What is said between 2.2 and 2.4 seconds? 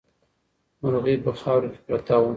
وه.